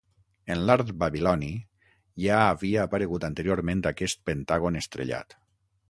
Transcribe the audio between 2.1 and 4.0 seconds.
ja havia aparegut anteriorment